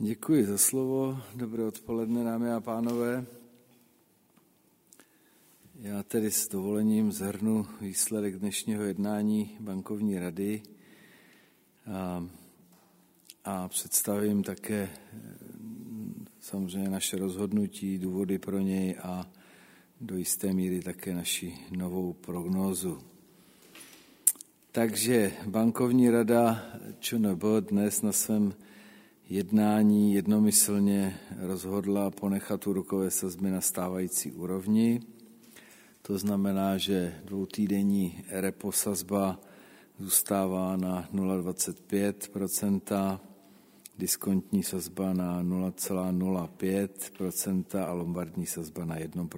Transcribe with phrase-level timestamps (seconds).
[0.00, 1.18] Děkuji za slovo.
[1.34, 3.26] Dobré odpoledne, dámy a pánové.
[5.80, 10.62] Já tedy s dovolením zhrnu výsledek dnešního jednání bankovní rady
[11.92, 12.26] a,
[13.44, 14.90] a představím také
[16.40, 19.30] samozřejmě naše rozhodnutí, důvody pro něj a
[20.00, 22.98] do jisté míry také naši novou prognózu.
[24.72, 26.66] Takže bankovní rada
[27.00, 28.54] ČNB dnes na svém
[29.28, 35.00] jednání jednomyslně rozhodla ponechat úrokové sazby na stávající úrovni.
[36.02, 39.40] To znamená, že dvoutýdenní repo sazba
[39.98, 43.20] zůstává na 0,25%
[43.98, 49.28] diskontní sazba na 0,05% a lombardní sazba na 1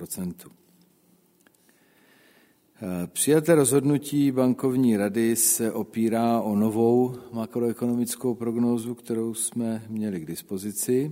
[3.07, 11.11] Přijaté rozhodnutí bankovní rady se opírá o novou makroekonomickou prognózu, kterou jsme měli k dispozici.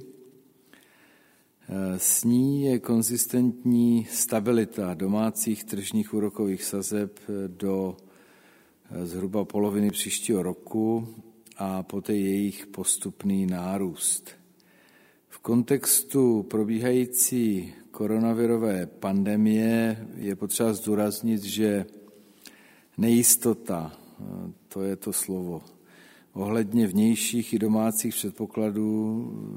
[1.97, 7.97] S ní je konzistentní stabilita domácích tržních úrokových sazeb do
[9.03, 11.09] zhruba poloviny příštího roku
[11.57, 14.31] a poté jejich postupný nárůst.
[15.29, 21.87] V kontextu probíhající koronavirové pandemie je potřeba zdůraznit, že
[22.99, 23.93] nejistota,
[24.69, 25.63] to je to slovo,
[26.33, 28.93] ohledně vnějších i domácích předpokladů,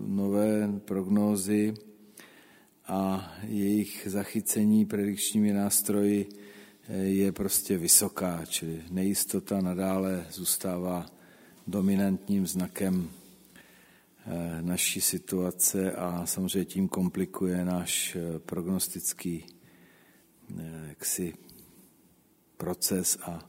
[0.07, 1.73] nové prognózy
[2.87, 6.29] a jejich zachycení predikčními nástroji
[6.89, 11.05] je prostě vysoká, čili nejistota nadále zůstává
[11.67, 13.20] dominantním znakem Eh,
[14.61, 19.45] naší situace a samozřejmě tím komplikuje náš eh, prognostický
[20.59, 21.33] eh, jaksi,
[22.57, 23.45] proces a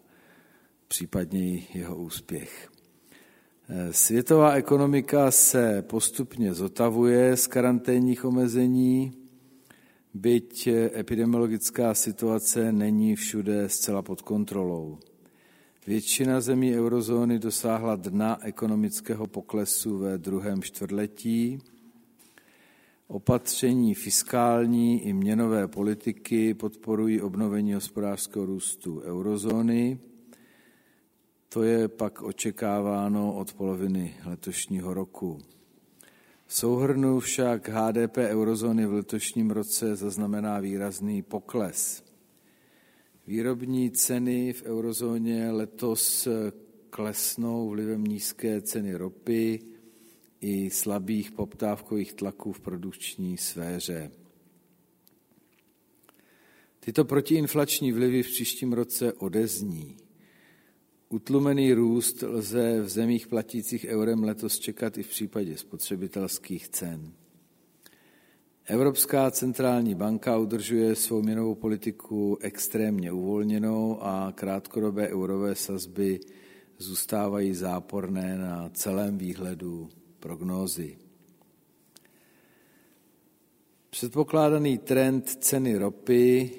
[0.89, 2.69] případně jeho úspěch.
[3.91, 9.13] Světová ekonomika se postupně zotavuje z karanténních omezení,
[10.15, 14.99] byť epidemiologická situace není všude zcela pod kontrolou.
[15.87, 21.59] Většina zemí eurozóny dosáhla dna ekonomického poklesu ve druhém čtvrtletí.
[23.07, 29.99] Opatření fiskální i měnové politiky podporují obnovení hospodářského růstu eurozóny.
[31.49, 35.39] To je pak očekáváno od poloviny letošního roku.
[36.49, 42.12] Souhrnu však HDP eurozóny v letošním roce zaznamená výrazný pokles.
[43.27, 46.29] Výrobní ceny v eurozóně letos
[46.91, 49.61] klesnou vlivem nízké ceny ropy
[50.41, 54.11] i slabých poptávkových tlaků v produkční sféře.
[56.81, 59.97] Tyto protiinflační vlivy v příštím roce odezní.
[61.09, 67.13] Utlumený růst lze v zemích platících eurem letos čekat i v případě spotřebitelských cen.
[68.67, 76.21] Evropská centrální banka udržuje svou měnovou politiku extrémně uvolněnou a krátkodobé eurové sazby
[76.79, 79.89] zůstávají záporné na celém výhledu
[80.21, 80.99] prognózy.
[83.91, 86.51] Předpokládaný trend ceny ropy,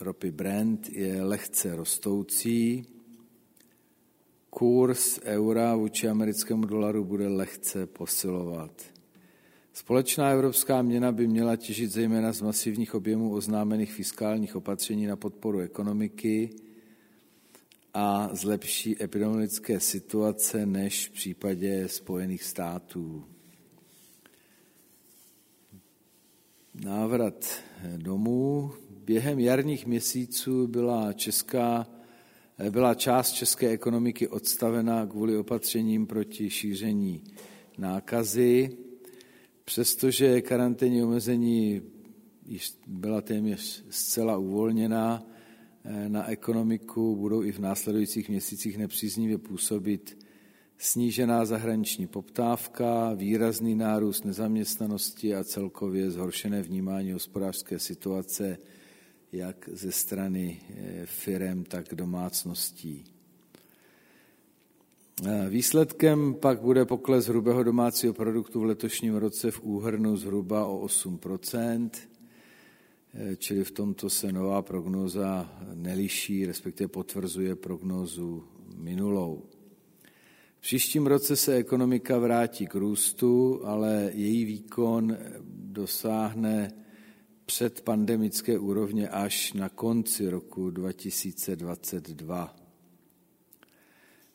[0.00, 2.86] ropy Brent, je lehce rostoucí.
[4.50, 8.97] Kurs eura vůči americkému dolaru bude lehce posilovat.
[9.78, 15.58] Společná evropská měna by měla těžit zejména z masivních objemů oznámených fiskálních opatření na podporu
[15.58, 16.50] ekonomiky
[17.94, 23.24] a z lepší epidemiologické situace než v případě Spojených států.
[26.74, 27.62] Návrat
[27.96, 28.72] domů.
[29.04, 31.86] Během jarních měsíců byla, česká,
[32.70, 37.24] byla část české ekonomiky odstavena kvůli opatřením proti šíření
[37.78, 38.87] nákazy.
[39.68, 41.82] Přestože karanténní omezení
[42.46, 45.26] již byla téměř zcela uvolněná,
[45.84, 50.26] eh, na ekonomiku budou i v následujících měsících nepříznivě působit
[50.78, 58.58] snížená zahraniční poptávka, výrazný nárůst nezaměstnanosti a celkově zhoršené vnímání hospodářské situace
[59.32, 63.17] jak ze strany eh, firem, tak domácností.
[65.26, 70.78] Eh, výsledkem pak bude pokles hrubého domácího produktu v letošním roce v úhrnu zhruba o
[70.78, 71.20] 8
[73.14, 78.44] eh, čili v tomto se nová prognóza neliší, respektive potvrzuje prognózu
[78.76, 79.42] minulou.
[80.58, 85.16] V příštím roce se ekonomika vrátí k růstu, ale její výkon
[85.48, 86.70] dosáhne
[87.46, 92.67] před pandemické úrovně až na konci roku 2022.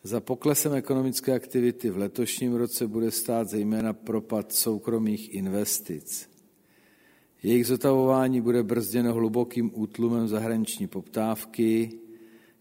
[0.06, 6.30] Za poklesem ekonomické aktivity v letošním roce bude stát zejména propad soukromých investic.
[7.44, 11.92] Jejich zotavování bude brzděno hlubokým útlumem zahraniční poptávky,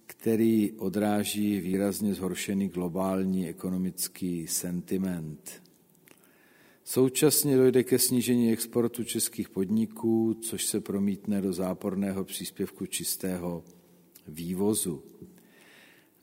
[0.06, 5.62] který odráží výrazně zhoršený globální ekonomický sentiment.
[6.84, 13.64] Současně dojde ke snížení exportu českých podniků, což se promítne do záporného příspěvku čistého
[14.28, 15.02] vývozu.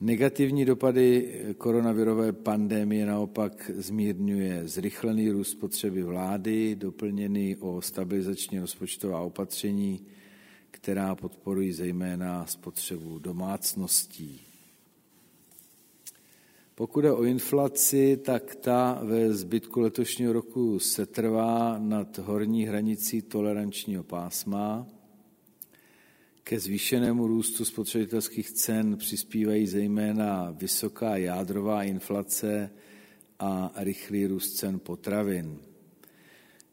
[0.01, 10.06] Negativní dopady koronavirové pandémie naopak zmírňuje zrychlený růst potřeby vlády, doplněný o stabilizační rozpočtová opatření,
[10.72, 14.42] která podporují zejména spotřebu domácností.
[16.75, 23.22] Pokud je o inflaci, tak ta ve zbytku letošního roku se trvá nad horní hranicí
[23.22, 24.88] tolerančního pásma.
[26.50, 32.72] Ke zvýšenému růstu spotřebitelských cen přispívají zejména vysoká jádrová inflace
[33.40, 35.57] a rychlý růst cen potravin.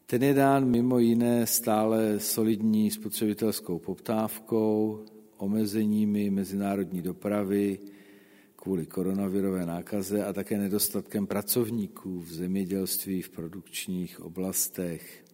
[0.07, 5.05] Ten je dán mimo jiné stále solidní spotřebitelskou poptávkou,
[5.37, 7.79] omezeními mezinárodní dopravy
[8.57, 15.26] kvůli koronavirové nákaze a také nedostatkem pracovníků v zemědělství v produkčních oblastech.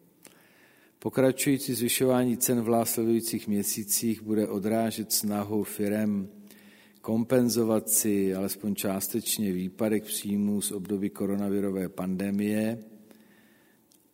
[1.03, 6.29] Pokračující zvyšování cen v následujících měsících bude odrážet snahu firem
[7.01, 12.79] kompenzovat si alespoň částečně výpadek příjmů z období koronavirové pandemie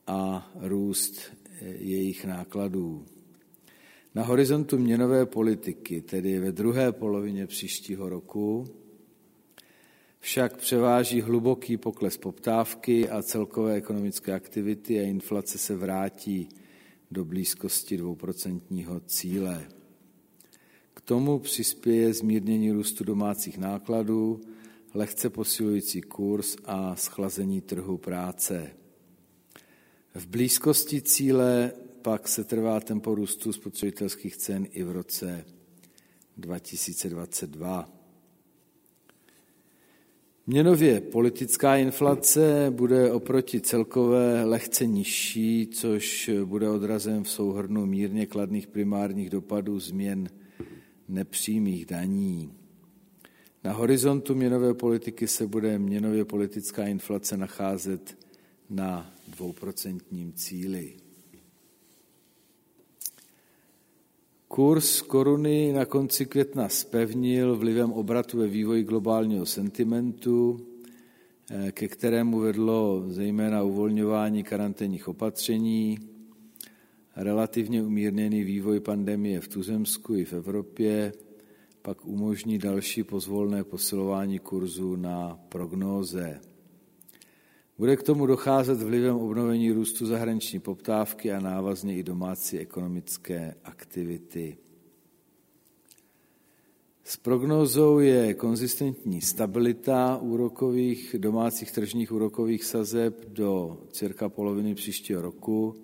[0.06, 1.20] a růst
[1.79, 3.05] jejich nákladů.
[4.14, 8.67] Na horizontu měnové politiky, tedy ve druhé polovině příštího roku,
[10.20, 16.49] však převáží hluboký pokles poptávky a celkové ekonomické aktivity a inflace se vrátí
[17.10, 19.69] do blízkosti dvouprocentního cíle.
[20.94, 24.40] K tomu přispěje zmírnění růstu domácích nákladů,
[24.94, 28.70] lehce posilující kurz a schlazení trhu práce.
[30.14, 31.72] V blízkosti cíle
[32.02, 35.44] pak se trvá tempo růstu spotřebitelských cen i v roce
[36.37, 37.97] 2022.
[40.50, 48.66] Měnově politická inflace bude oproti celkové lehce nižší, což bude odrazem v souhrnu mírně kladných
[48.66, 50.28] primárních dopadů změn
[51.08, 52.52] nepřímých daní.
[53.64, 58.18] Na horizontu měnové politiky se bude měnově politická inflace nacházet
[58.70, 60.96] na dvouprocentním cíli.
[64.48, 70.60] Kurs koruny na konci května spevnil vlivem obratu ve vývoji globálního sentimentu,
[71.50, 75.98] eh, ke kterému vedlo zejména uvolňování karanténních opatření,
[77.16, 81.12] relativně umírněný vývoj pandemie v Tuzemsku i v Evropě,
[81.82, 86.40] pak umožní další pozvolné posilování kurzu na prognóze.
[87.78, 94.58] Bude k tomu docházet vlivem obnovení růstu zahraniční poptávky a návazně i domácí ekonomické aktivity.
[97.04, 105.74] S prognózou je konzistentní stabilita úrokových domácích tržních úrokových sazeb do cirka poloviny příštího roku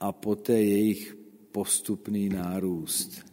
[0.00, 1.16] a poté jejich
[1.52, 3.24] postupný nárůst.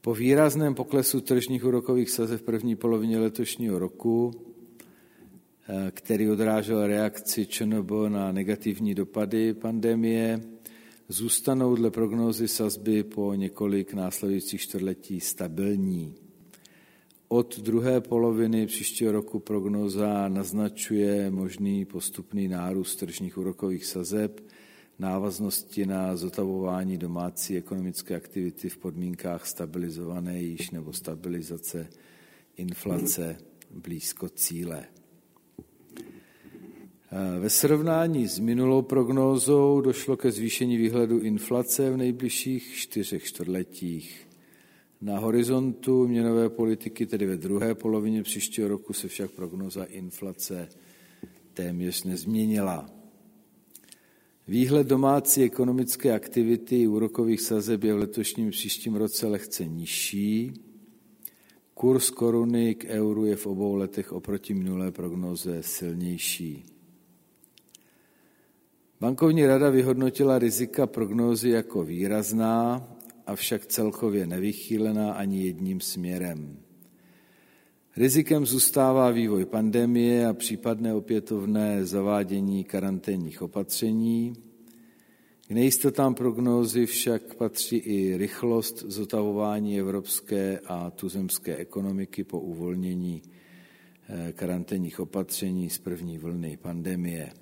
[0.00, 4.49] Po výrazném poklesu tržních úrokových sazeb v první polovině letošního roku
[5.90, 10.40] který odrážel reakci ČNB na negativní dopady pandemie,
[11.08, 16.14] zůstanou dle prognózy sazby po několik následujících čtvrtletí stabilní.
[17.28, 24.40] Od druhé poloviny příštího roku prognóza naznačuje možný postupný nárůst tržních úrokových sazeb,
[24.98, 31.88] návaznosti na zotavování domácí ekonomické aktivity v podmínkách stabilizované již nebo stabilizace
[32.56, 33.36] inflace
[33.70, 34.86] blízko cíle.
[37.40, 44.28] Ve srovnání s minulou prognózou došlo ke zvýšení výhledu inflace v nejbližších čtyřech čtvrtletích.
[45.00, 50.68] Na horizontu měnové politiky, tedy ve druhé polovině příštího roku, se však prognoza inflace
[51.54, 52.90] téměř nezměnila.
[54.48, 60.52] Výhled domácí ekonomické aktivity úrokových sazeb je v letošním příštím roce lehce nižší.
[61.74, 66.64] Kurs koruny k euru je v obou letech oproti minulé prognoze silnější.
[69.00, 72.88] Bankovní rada vyhodnotila rizika prognózy jako výrazná,
[73.26, 76.58] avšak celkově nevychýlená ani jedním směrem.
[77.96, 84.32] Rizikem zůstává vývoj pandemie a případné opětovné zavádění karanténních opatření.
[85.48, 93.22] K nejistotám prognózy však patří i rychlost zotavování evropské a tuzemské ekonomiky po uvolnění
[94.32, 97.32] karanténních opatření z první vlny pandemie.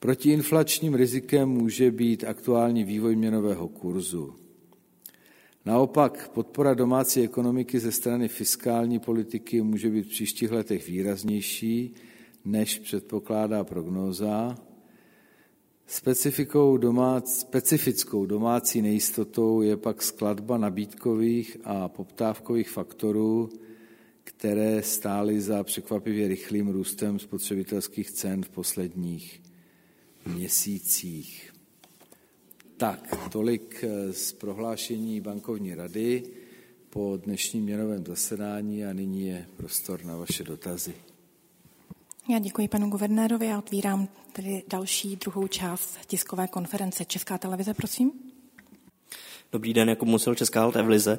[0.00, 4.34] Protiinflačním rizikem může být aktuální vývoj měnového kurzu.
[5.64, 11.94] Naopak podpora domácí ekonomiky ze strany fiskální politiky může být v příštích letech výraznější,
[12.44, 14.54] než předpokládá prognóza.
[15.86, 23.48] Specifikou domác, specifickou domácí nejistotou je pak skladba nabídkových a poptávkových faktorů,
[24.24, 29.47] které stály za překvapivě rychlým růstem spotřebitelských cen v posledních
[30.28, 31.52] měsících.
[32.76, 36.22] Tak, tolik eh, z prohlášení bankovní rady
[36.90, 40.94] po dnešním měnovém zasedání a nyní je prostor na vaše dotazy.
[42.30, 47.04] Já děkuji panu guvernérovi a otvírám tedy další druhou část tiskové konference.
[47.04, 48.27] Česká televize, prosím.
[49.52, 51.18] Dobrý den, jako musel Česká televize.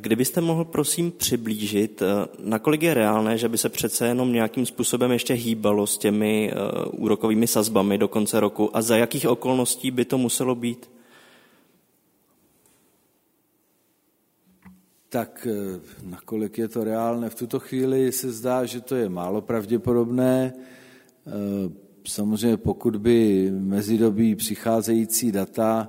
[0.00, 2.06] Kdybyste mohl prosím přiblížit, eh,
[2.38, 6.54] nakolik je reálné, že by se přece jenom nějakým způsobem ještě hýbalo s těmi eh,
[6.84, 10.90] úrokovými sazbami do konce roku a za jakých okolností by to muselo být?
[15.08, 17.30] Tak eh, nakolik je to reálné?
[17.30, 20.52] V tuto chvíli se zdá, že to je málo pravděpodobné.
[22.06, 25.88] Samozřejmě pokud by mezidobí přicházející data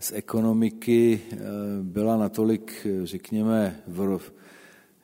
[0.00, 1.36] z ekonomiky eh,
[1.82, 3.80] byla natolik, řekněme,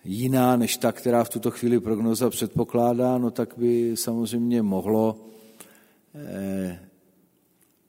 [0.04, 5.20] jiná než ta, která v tuto chvíli prognoza předpokládá, no tak by samozřejmě mohlo
[6.14, 6.78] eh,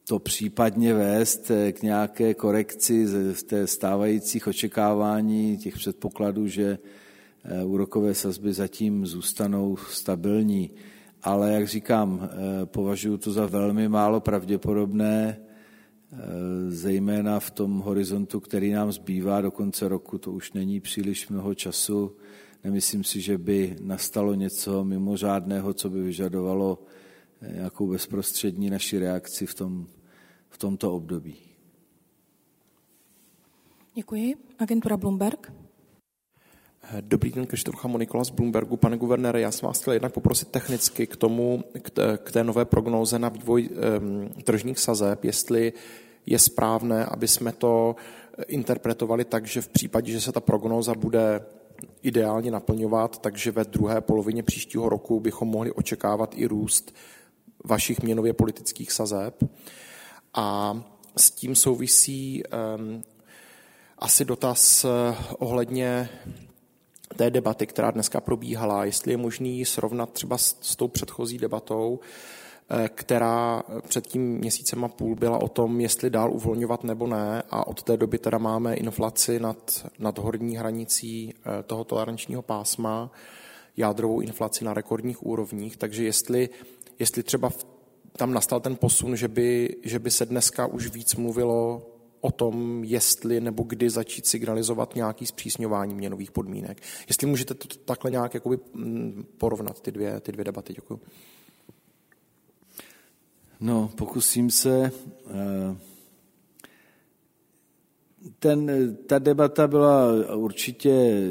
[0.07, 6.77] to případně vést eh, k nějaké korekci z té stávajících očekávání těch předpokladů, že
[7.65, 10.71] úrokové sazby zatím zůstanou stabilní.
[11.23, 12.29] Ale jak říkám,
[12.65, 15.46] považuji to za velmi málo pravděpodobné, Eh,
[16.67, 21.55] zejména v tom horizontu, který nám zbývá do konce roku, to už není příliš mnoho
[21.55, 22.15] času.
[22.63, 26.79] Nemyslím si, že by nastalo něco mimořádného, co by vyžadovalo
[27.41, 29.87] eh, nějakou bezprostřední naši reakci v, tom,
[30.49, 31.35] v tomto období.
[33.95, 34.35] Děkuji.
[34.59, 35.53] Agentura Bloomberg.
[37.01, 38.77] Dobrý den, Krištrucha Monikola z Bloombergu.
[38.77, 41.63] Pane guvernére, já jsem vás chtěl jednak poprosit technicky k tomu,
[42.23, 43.69] k té, nové prognóze na vývoj
[44.43, 45.73] tržních sazeb, jestli
[46.25, 47.95] je správné, aby jsme to
[48.47, 51.45] interpretovali tak, že v případě, že se ta prognóza bude
[52.01, 56.95] ideálně naplňovat, takže ve druhé polovině příštího roku bychom mohli očekávat i růst
[57.65, 59.43] vašich měnově politických sazeb.
[60.33, 60.77] A
[61.17, 63.03] s tím souvisí um,
[63.99, 66.09] asi dotaz eh, ohledně
[67.15, 71.99] té debaty, která dneska probíhala, jestli je možný srovnat třeba s, s tou předchozí debatou,
[72.69, 77.43] eh, která před tím měsícem a půl byla o tom, jestli dál uvolňovat nebo ne.
[77.51, 83.11] A od té doby teda máme inflaci nad, nad horní hranicí eh, toho tolerančního pásma,
[83.77, 86.49] jádrovou inflaci na rekordních úrovních, takže jestli,
[86.99, 87.49] jestli třeba
[88.17, 91.81] tam nastal ten posun, že by, že by se dneska už víc mluvilo
[92.27, 96.81] o tom, jestli nebo kdy začít signalizovat nějaký zpřísňování měnových podmínek.
[97.07, 100.73] Jestli můžete to takhle nějak jakoby mm, porovnat, ty dvě, ty dvě debaty.
[100.73, 100.99] Děkuji.
[103.59, 104.91] No, pokusím se.
[105.29, 105.77] Eh,
[108.39, 108.71] ten,
[109.05, 111.21] ta debata byla určitě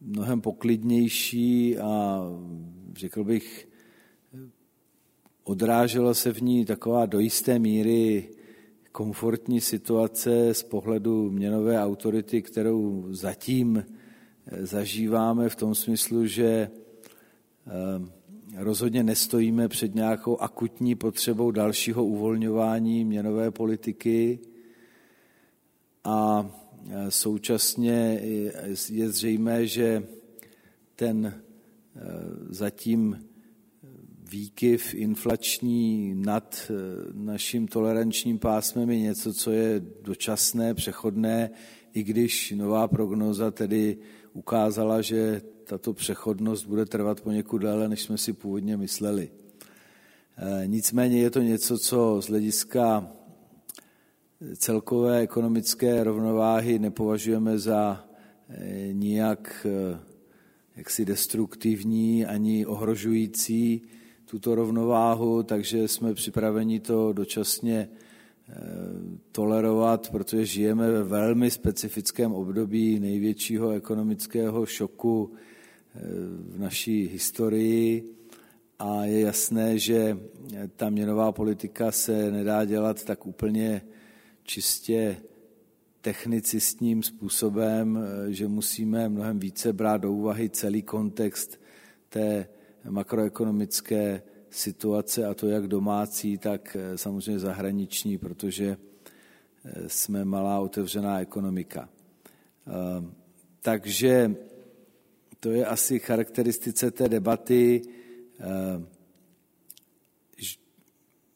[0.00, 2.22] mnohem poklidnější a
[2.96, 3.68] řekl bych,
[5.44, 8.35] odrážela se v ní taková do jisté míry
[8.96, 13.84] komfortní situace z pohledu měnové autority, kterou zatím
[14.46, 16.70] eh, zažíváme v tom smyslu, že eh,
[18.56, 24.38] rozhodně nestojíme před nějakou akutní potřebou dalšího uvolňování měnové politiky
[26.04, 26.50] a
[26.90, 28.20] eh, současně
[28.90, 30.06] je zřejmé, že
[30.94, 31.42] ten
[32.48, 33.28] zatím
[34.30, 36.74] výkyv inflační nad eh,
[37.12, 41.50] naším tolerančním pásmem je něco, co je dočasné, přechodné,
[41.92, 43.98] i když nová prognoza tedy
[44.32, 49.30] ukázala, že tato přechodnost bude trvat poněkud déle, než jsme si původně mysleli.
[50.36, 53.12] Eh, nicméně je to něco, co z hlediska
[54.56, 58.04] celkové ekonomické rovnováhy nepovažujeme za
[58.48, 59.66] eh, nijak
[60.76, 63.82] jaksi destruktivní ani ohrožující
[64.30, 67.88] tuto rovnováhu, takže jsme připraveni to dočasně
[68.48, 68.54] eh,
[69.32, 76.00] tolerovat, protože žijeme ve velmi specifickém období největšího ekonomického šoku eh,
[76.48, 78.12] v naší historii.
[78.78, 80.18] A je jasné, že
[80.76, 83.82] ta měnová politika se nedá dělat tak úplně
[84.42, 85.16] čistě
[86.00, 91.60] technicistním způsobem, že musíme mnohem více brát do úvahy celý kontext
[92.08, 92.48] té
[92.88, 98.76] makroekonomické situace, a to jak domácí, tak samozřejmě zahraniční, protože
[99.86, 101.88] jsme malá otevřená ekonomika.
[103.62, 104.34] Takže
[105.40, 107.82] to je asi charakteristice té debaty.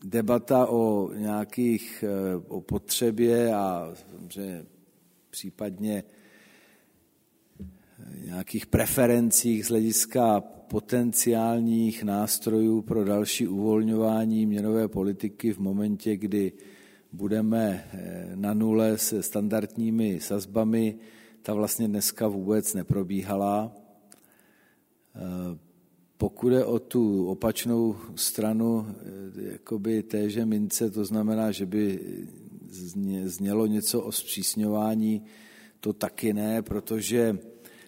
[0.04, 2.04] Debata o nějakých,
[2.48, 3.94] o potřebě a
[4.28, 4.66] že
[5.30, 6.04] případně
[8.24, 16.52] nějakých preferencích z hlediska potenciálních nástrojů pro další uvolňování měnové politiky v momentě, kdy
[17.12, 20.98] budeme eh, na nule se standardními sazbami,
[21.42, 23.72] ta vlastně dneska vůbec neprobíhala.
[25.16, 25.58] Eh,
[26.16, 32.00] pokud je o tu opačnou stranu eh, jakoby téže mince, to znamená, že by
[33.24, 35.22] znělo něco o zpřísňování,
[35.80, 37.38] to taky ne, protože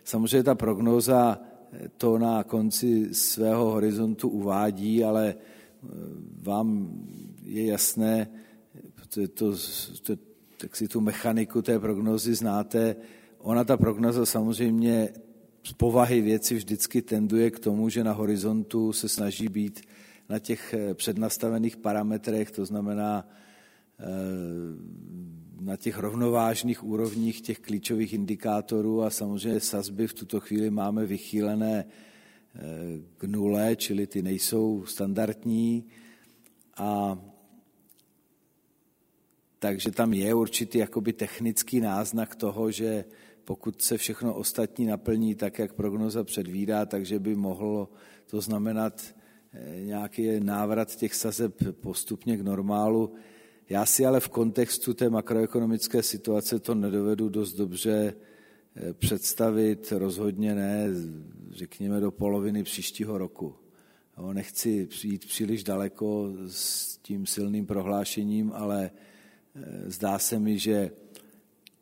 [0.04, 1.51] samozřejmě ta prognóza
[1.97, 5.35] to na konci svého horizontu uvádí, ale
[6.43, 6.88] vám
[7.43, 8.29] je jasné,
[9.09, 9.57] to, to,
[10.02, 10.17] to,
[10.57, 12.97] tak si tu mechaniku té prognozy znáte.
[13.38, 15.09] Ona, ta prognoza samozřejmě
[15.62, 19.81] z povahy věci vždycky tenduje k tomu, že na horizontu se snaží být
[20.29, 23.29] na těch eh, přednastavených parametrech, to znamená
[23.99, 24.05] eh,
[25.64, 31.85] na těch rovnovážných úrovních těch klíčových indikátorů a samozřejmě sazby v tuto chvíli máme vychýlené
[31.85, 32.61] eh,
[33.16, 35.85] k nule, čili ty nejsou standardní
[36.76, 37.19] a
[39.59, 43.04] takže tam je určitý jakoby technický náznak toho, že
[43.45, 47.88] pokud se všechno ostatní naplní tak, jak prognoza předvídá, takže by mohlo
[48.26, 49.02] to znamenat
[49.52, 53.14] eh, nějaký návrat těch sazeb postupně k normálu.
[53.73, 58.14] Já si ale v kontextu té makroekonomické situace to nedovedu dost dobře
[58.76, 60.88] eh, představit, rozhodně ne,
[61.50, 63.55] řekněme, do poloviny příštího roku.
[64.33, 68.91] Nechci jít příliš daleko s tím silným prohlášením, ale
[69.87, 70.91] zdá se mi, že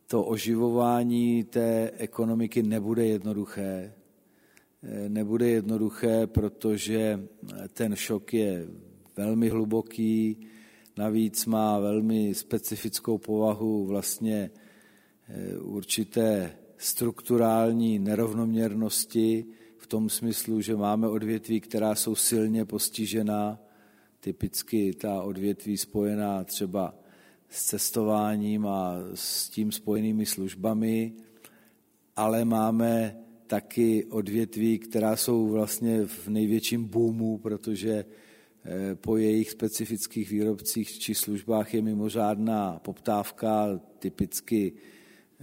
[0.07, 3.93] to oživování té ekonomiky nebude jednoduché.
[5.07, 7.27] Nebude jednoduché, protože
[7.73, 8.67] ten šok je
[9.17, 10.47] velmi hluboký,
[11.01, 14.51] navíc má velmi specifickou povahu vlastně
[15.29, 19.45] eh, určité strukturální nerovnoměrnosti
[19.77, 23.59] v tom smyslu, že máme odvětví, která jsou silně postižená,
[24.19, 26.95] typicky ta odvětví spojená třeba
[27.49, 31.13] s cestováním a s tím spojenými službami,
[32.15, 38.05] ale máme taky odvětví, která jsou vlastně v největším boomu, protože
[39.01, 44.73] po jejich specifických výrobcích či službách je mimořádná poptávka, typicky,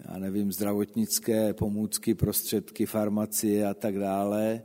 [0.09, 4.63] já nevím, zdravotnické pomůcky, prostředky, farmacie a tak dále,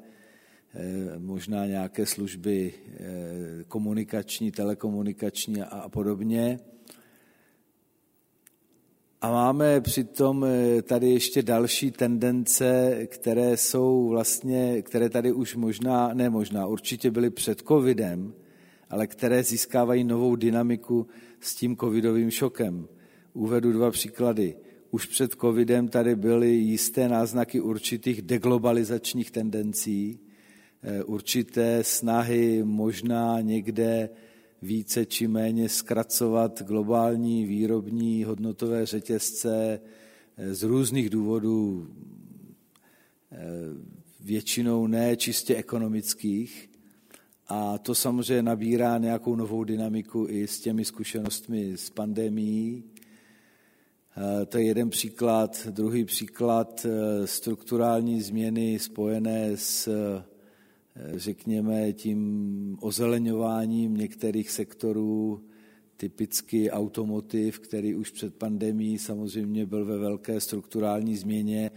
[0.74, 6.60] eh, možná nějaké služby eh, komunikační, telekomunikační a podobně.
[9.22, 16.14] A máme přitom eh, tady ještě další tendence, které jsou vlastně, které tady už možná,
[16.14, 18.34] ne možná, určitě byly před covidem,
[18.94, 21.08] ale které získávají novou dynamiku
[21.40, 22.88] s tím covidovým šokem.
[23.34, 24.56] Uvedu dva příklady.
[24.92, 30.20] Už před covidem tady byly jisté náznaky určitých deglobalizačních tendencí,
[30.84, 34.10] eh, určité snahy možná někde
[34.62, 39.80] více či méně zkracovat globální výrobní hodnotové řetězce
[40.38, 41.88] eh, z různých důvodů,
[43.32, 43.38] eh,
[44.20, 46.73] většinou ne čistě ekonomických.
[47.48, 52.84] A to samozřejmě nabírá nějakou novou dynamiku i s těmi zkušenostmi s pandemií.
[54.18, 55.68] Eh, to je jeden příklad.
[55.72, 56.86] Druhý příklad
[57.26, 59.90] strukturální změny spojené s
[60.96, 65.42] řekněme, tím ozeleňováním některých sektorů,
[65.98, 71.72] typicky automotiv, který už před pandemí samozřejmě byl ve velké strukturální změně,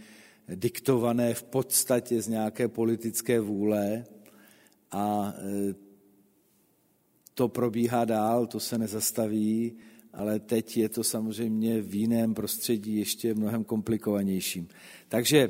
[0.55, 4.05] diktované v podstatě z nějaké politické vůle
[4.91, 5.75] a e,
[7.33, 9.73] to probíhá dál, to se nezastaví,
[10.13, 14.67] ale teď je to samozřejmě v jiném prostředí ještě mnohem komplikovanějším.
[15.07, 15.49] Takže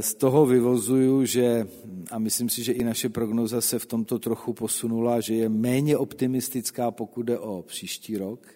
[0.00, 1.68] z toho vyvozuju, že,
[2.10, 5.96] a myslím si, že i naše prognoza se v tomto trochu posunula, že je méně
[5.96, 8.46] optimistická, pokud jde o příští rok,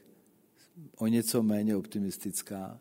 [0.97, 2.81] o něco méně optimistická.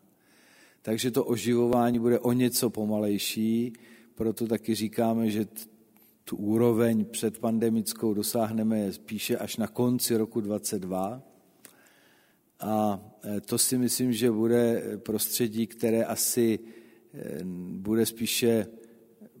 [0.82, 3.72] Takže to oživování bude o něco pomalejší,
[4.14, 5.46] proto taky říkáme, že
[6.24, 11.22] tu úroveň předpandemickou dosáhneme spíše až na konci roku 2022.
[12.60, 13.00] a
[13.46, 16.58] to si myslím, že bude prostředí, které asi
[17.72, 18.66] bude spíše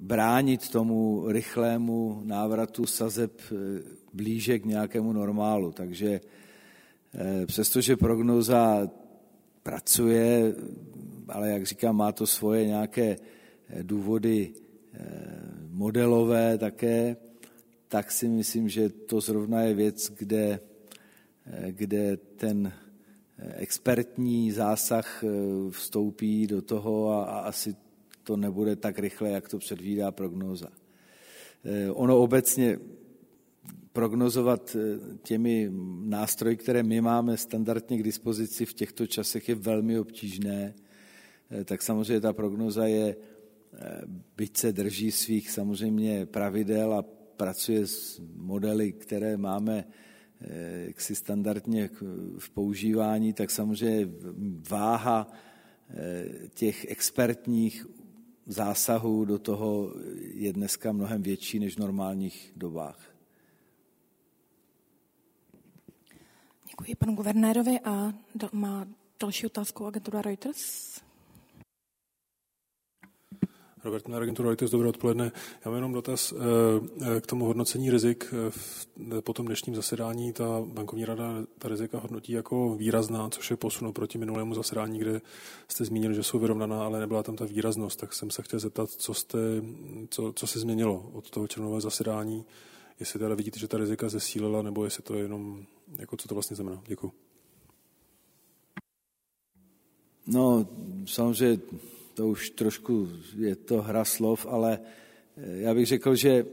[0.00, 3.40] bránit tomu rychlému návratu sazeb
[4.12, 5.72] blíže k nějakému normálu.
[5.72, 6.20] Takže
[7.46, 8.90] přestože prognoza
[9.62, 10.54] pracuje,
[11.28, 13.16] ale jak říkám, má to svoje nějaké
[13.82, 14.54] důvody
[15.80, 17.16] modelové také,
[17.88, 20.60] tak si myslím, že to zrovna je věc, kde,
[21.70, 22.72] kde ten
[23.56, 25.24] expertní zásah
[25.70, 27.76] vstoupí do toho a, a asi
[28.24, 30.68] to nebude tak rychle, jak to předvídá prognóza.
[31.92, 32.78] Ono obecně
[33.92, 34.76] prognozovat
[35.22, 35.72] těmi
[36.04, 40.74] nástroji, které my máme standardně k dispozici v těchto časech, je velmi obtížné.
[41.64, 43.16] Tak samozřejmě ta prognoza je
[44.36, 47.02] byť se drží svých samozřejmě pravidel a
[47.36, 49.84] pracuje s modely, které máme
[50.40, 51.90] eh, jaksi standardně
[52.38, 54.08] v používání, tak samozřejmě
[54.68, 55.32] váha
[55.90, 57.86] eh, těch expertních
[58.46, 63.14] zásahů do toho je dneska mnohem větší než v normálních dobách.
[66.68, 68.12] Děkuji panu guvernérovi a
[68.52, 68.86] má
[69.20, 71.00] další otázku agentura Reuters.
[73.84, 75.32] Robert na agenturu Reuters, dobré odpoledne.
[75.64, 76.36] Já mám jenom dotaz eh,
[77.16, 78.34] eh, k tomu hodnocení rizik.
[79.16, 83.56] Eh, po tom dnešním zasedání ta bankovní rada ta rizika hodnotí jako výrazná, což je
[83.56, 85.20] posun oproti minulému zasedání, kde
[85.68, 88.00] jste zmínili, že jsou vyrovnaná, ale nebyla tam ta výraznost.
[88.00, 89.38] Tak jsem se chtěl zeptat, co, jste,
[90.10, 92.44] co, co se změnilo od toho červnového zasedání,
[93.00, 95.64] jestli teda vidíte, že ta rizika zesílila, nebo jestli to je jenom,
[95.98, 96.82] jako co to vlastně znamená.
[96.86, 97.12] Děkuji.
[100.26, 100.66] No,
[101.06, 101.58] samozřejmě
[102.14, 104.80] to už trošku je to hra slov, ale
[105.36, 106.46] eh, já bych řekl, že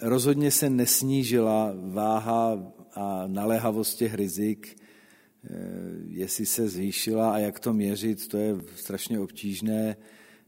[0.00, 5.48] rozhodně se nesnížila váha a naléhavost těch rizik, eh,
[6.08, 9.96] jestli se zvýšila a jak to měřit, to je strašně obtížné,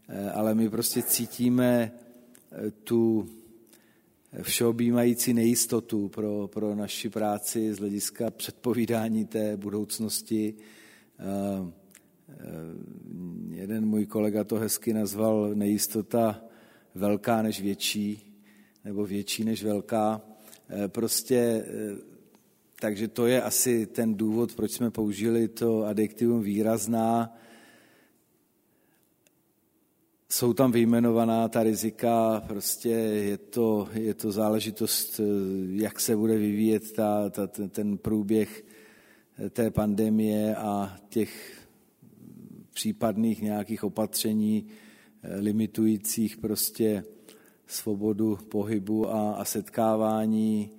[0.09, 1.92] eh, ale my prostě cítíme
[2.85, 3.29] tu
[4.42, 10.55] všeobjímající nejistotu pro, pro naši práci z hlediska předpovídání té budoucnosti.
[13.51, 16.43] Jeden můj kolega to hezky nazval nejistota
[16.95, 18.35] velká než větší,
[18.85, 20.21] nebo větší než velká.
[20.71, 21.65] E, prostě, e,
[22.81, 27.37] takže to je asi ten důvod, proč jsme použili to adjektivum výrazná.
[30.29, 35.21] Jsou tam vyjmenovaná ta rizika, prostě je to, je to záležitost,
[35.69, 38.65] jak se bude vyvíjet ta, ta, ten průběh
[39.51, 41.57] té pandemie a těch
[42.77, 47.05] případných nějakých opatření eh, limitujících prostě
[47.67, 50.71] svobodu pohybu a, a setkávání,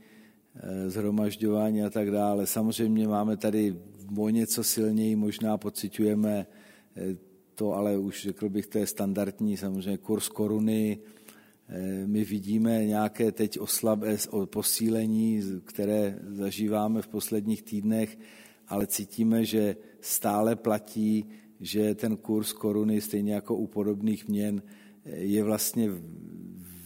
[0.55, 2.47] eh, zhromažďování a tak dále.
[2.47, 3.75] Samozřejmě máme tady
[4.17, 6.45] o něco silněji, možná pocitujeme
[6.95, 7.17] eh,
[7.55, 10.99] to, ale už řekl bych, to je standardní, samozřejmě kurz koruny.
[12.05, 18.17] My vidíme nějaké teď oslabé posílení, které zažíváme v posledních týdnech,
[18.67, 21.25] ale cítíme, že stále platí
[21.59, 24.61] že ten kurz koruny, stejně jako u podobných měn,
[25.05, 25.89] je vlastně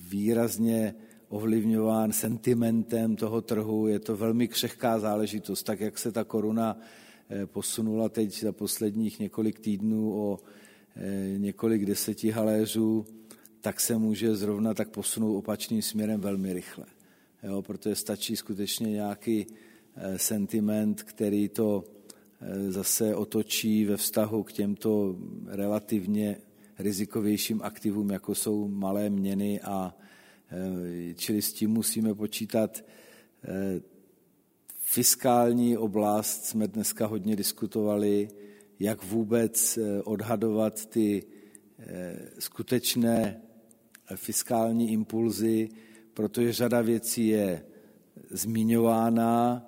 [0.09, 0.95] výrazně
[1.29, 3.87] ovlivňován sentimentem toho trhu.
[3.87, 6.79] Je to velmi křehká záležitost, tak jak se ta koruna
[7.29, 10.39] eh, posunula teď za posledních několik týdnů o
[10.95, 13.05] eh, několik deseti haléřů,
[13.61, 16.85] tak se může zrovna tak posunout opačným směrem velmi rychle.
[17.43, 19.47] Jo, protože stačí skutečně nějaký
[19.95, 21.83] eh, sentiment, který to
[22.69, 26.37] zase otočí ve vztahu k těmto relativně
[26.79, 29.95] rizikovějším aktivům, jako jsou malé měny a
[30.51, 32.83] eh, čili s tím musíme počítat.
[33.43, 33.81] Eh,
[34.77, 38.29] fiskální oblast jsme dneska hodně diskutovali,
[38.79, 41.23] jak vůbec odhadovat ty
[42.39, 43.41] skutečné
[44.15, 45.69] fiskální impulzy,
[46.13, 47.65] protože řada věcí je
[48.29, 49.65] zmiňována,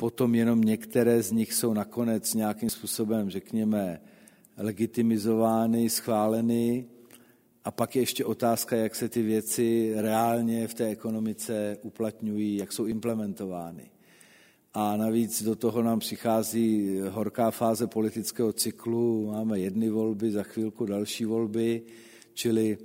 [0.00, 4.00] potom jenom některé z nich jsou nakonec nějakým způsobem, řekněme,
[4.56, 6.86] legitimizovány, schváleny.
[7.64, 12.72] A pak je ještě otázka, jak se ty věci reálně v té ekonomice uplatňují, jak
[12.72, 13.90] jsou implementovány.
[14.74, 20.86] A navíc do toho nám přichází horká fáze politického cyklu, máme jedny volby, za chvilku
[20.86, 21.82] další volby,
[22.34, 22.78] čili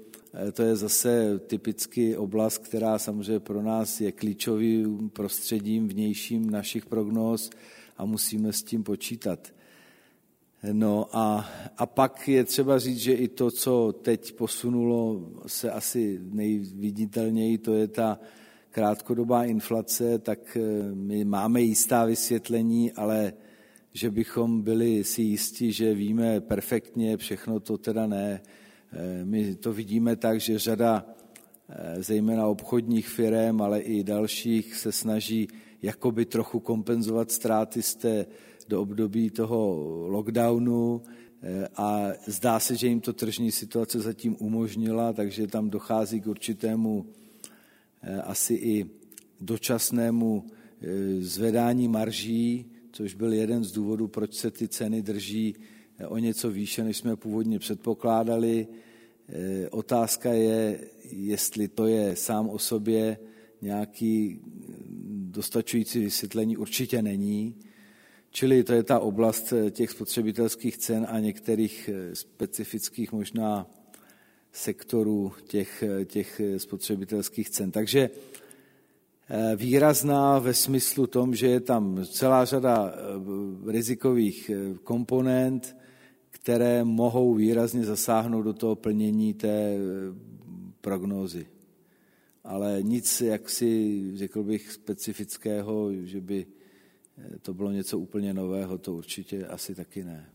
[0.54, 7.50] to je zase typicky oblast, která samozřejmě pro nás je klíčovým prostředím vnějším našich prognóz
[7.98, 9.54] a musíme s tím počítat.
[10.72, 16.20] No a, a pak je třeba říct, že i to, co teď posunulo se asi
[16.24, 18.20] nejviditelněji, to je ta
[18.72, 20.62] krátkodobá inflace, tak eh,
[20.94, 23.34] my máme jistá vysvětlení, ale
[23.94, 28.42] že bychom byli si jistí, že víme perfektně, všechno to teda ne.
[29.24, 31.06] My to vidíme tak, že řada
[31.98, 35.48] zejména obchodních firm, ale i dalších se snaží
[35.82, 38.26] jakoby trochu kompenzovat ztráty z té
[38.68, 39.78] do období toho
[40.08, 41.02] lockdownu
[41.76, 47.06] a zdá se, že jim to tržní situace zatím umožnila, takže tam dochází k určitému
[48.24, 48.86] asi i
[49.42, 50.46] dočasnému
[51.20, 55.56] zvedání marží, což byl jeden z důvodů, proč se ty ceny drží
[56.08, 58.68] o něco výše, než jsme původně předpokládali.
[59.72, 60.80] Otázka je,
[61.12, 63.18] jestli to je sám o sobě
[63.62, 64.40] nějaký
[65.10, 67.56] dostačující vysvětlení, určitě není.
[68.32, 73.70] Čili to je ta oblast těch spotřebitelských cen a některých specifických možná
[74.52, 77.72] sektorů těch, těch spotřebitelských cen.
[77.72, 78.10] Takže
[79.56, 85.78] výrazná ve smyslu tom, že je tam celá řada eh, rizikových eh, komponent,
[86.30, 89.78] které mohou výrazně zasáhnout do toho plnění té
[90.82, 91.48] prognózy.
[92.44, 96.46] Ale nic, jak si řekl bych, specifického, že by
[97.42, 100.33] to bylo něco úplně nového, to určitě asi taky ne.